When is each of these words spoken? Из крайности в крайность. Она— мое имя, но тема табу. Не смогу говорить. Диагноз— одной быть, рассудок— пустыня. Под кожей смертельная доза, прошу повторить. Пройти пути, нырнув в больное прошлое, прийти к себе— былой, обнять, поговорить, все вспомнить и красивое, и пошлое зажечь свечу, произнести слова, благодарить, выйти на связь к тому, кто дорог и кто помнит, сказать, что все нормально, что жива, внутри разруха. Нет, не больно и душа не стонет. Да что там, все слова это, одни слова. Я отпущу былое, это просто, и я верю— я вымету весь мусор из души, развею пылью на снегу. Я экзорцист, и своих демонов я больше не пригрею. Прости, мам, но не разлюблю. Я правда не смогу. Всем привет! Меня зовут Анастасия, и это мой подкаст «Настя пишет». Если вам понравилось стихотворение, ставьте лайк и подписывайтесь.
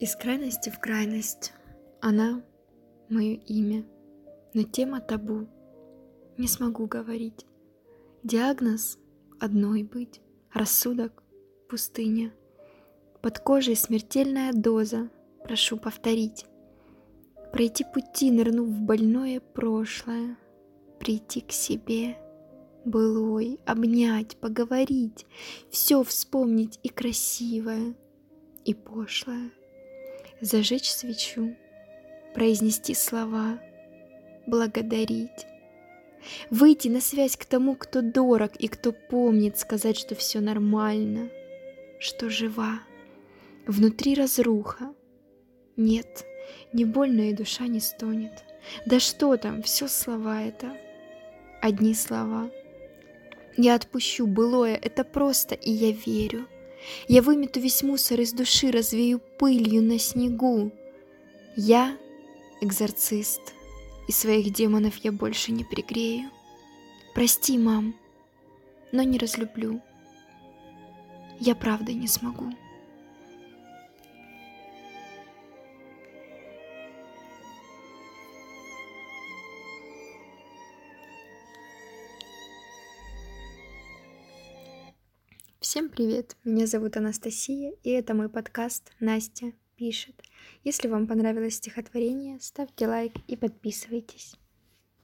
Из 0.00 0.14
крайности 0.14 0.70
в 0.70 0.78
крайность. 0.78 1.52
Она— 2.00 2.40
мое 3.08 3.34
имя, 3.34 3.84
но 4.54 4.62
тема 4.62 5.00
табу. 5.00 5.48
Не 6.36 6.46
смогу 6.46 6.86
говорить. 6.86 7.44
Диагноз— 8.22 8.96
одной 9.40 9.82
быть, 9.82 10.20
рассудок— 10.52 11.24
пустыня. 11.68 12.32
Под 13.22 13.40
кожей 13.40 13.74
смертельная 13.74 14.52
доза, 14.52 15.10
прошу 15.42 15.76
повторить. 15.76 16.46
Пройти 17.52 17.84
пути, 17.92 18.30
нырнув 18.30 18.68
в 18.68 18.80
больное 18.80 19.40
прошлое, 19.40 20.38
прийти 21.00 21.40
к 21.40 21.50
себе— 21.50 22.16
былой, 22.84 23.58
обнять, 23.66 24.36
поговорить, 24.36 25.26
все 25.70 26.04
вспомнить 26.04 26.78
и 26.84 26.88
красивое, 26.88 27.96
и 28.64 28.74
пошлое 28.74 29.50
зажечь 30.40 30.90
свечу, 30.90 31.56
произнести 32.34 32.94
слова, 32.94 33.58
благодарить, 34.46 35.46
выйти 36.50 36.88
на 36.88 37.00
связь 37.00 37.36
к 37.36 37.44
тому, 37.44 37.74
кто 37.74 38.02
дорог 38.02 38.56
и 38.56 38.68
кто 38.68 38.92
помнит, 38.92 39.58
сказать, 39.58 39.96
что 39.96 40.14
все 40.14 40.40
нормально, 40.40 41.30
что 41.98 42.30
жива, 42.30 42.80
внутри 43.66 44.14
разруха. 44.14 44.94
Нет, 45.76 46.24
не 46.72 46.84
больно 46.84 47.30
и 47.30 47.34
душа 47.34 47.66
не 47.66 47.80
стонет. 47.80 48.44
Да 48.86 49.00
что 49.00 49.36
там, 49.36 49.62
все 49.62 49.88
слова 49.88 50.42
это, 50.42 50.76
одни 51.60 51.94
слова. 51.94 52.50
Я 53.56 53.74
отпущу 53.74 54.26
былое, 54.26 54.74
это 54.76 55.04
просто, 55.04 55.54
и 55.54 55.70
я 55.70 55.92
верю— 55.92 56.46
я 57.08 57.22
вымету 57.22 57.60
весь 57.60 57.82
мусор 57.82 58.20
из 58.20 58.32
души, 58.32 58.70
развею 58.70 59.20
пылью 59.38 59.82
на 59.82 59.98
снегу. 59.98 60.72
Я 61.56 61.96
экзорцист, 62.60 63.54
и 64.08 64.12
своих 64.12 64.52
демонов 64.52 64.96
я 64.98 65.12
больше 65.12 65.52
не 65.52 65.64
пригрею. 65.64 66.30
Прости, 67.14 67.58
мам, 67.58 67.94
но 68.92 69.02
не 69.02 69.18
разлюблю. 69.18 69.82
Я 71.40 71.54
правда 71.54 71.92
не 71.92 72.08
смогу. 72.08 72.52
Всем 85.68 85.90
привет! 85.90 86.34
Меня 86.44 86.66
зовут 86.66 86.96
Анастасия, 86.96 87.74
и 87.82 87.90
это 87.90 88.14
мой 88.14 88.30
подкаст 88.30 88.90
«Настя 89.00 89.52
пишет». 89.76 90.14
Если 90.64 90.88
вам 90.88 91.06
понравилось 91.06 91.56
стихотворение, 91.56 92.40
ставьте 92.40 92.86
лайк 92.86 93.12
и 93.26 93.36
подписывайтесь. 93.36 94.34